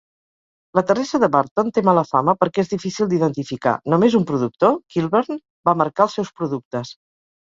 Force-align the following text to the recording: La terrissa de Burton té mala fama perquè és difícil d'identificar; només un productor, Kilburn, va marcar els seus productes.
La 0.77 0.83
terrissa 0.91 1.19
de 1.23 1.27
Burton 1.35 1.69
té 1.75 1.83
mala 1.89 2.03
fama 2.11 2.35
perquè 2.43 2.63
és 2.65 2.71
difícil 2.73 3.11
d'identificar; 3.11 3.75
només 3.95 4.17
un 4.21 4.27
productor, 4.33 4.75
Kilburn, 4.97 5.41
va 5.71 5.77
marcar 5.83 6.09
els 6.11 6.19
seus 6.21 6.33
productes. 6.41 6.97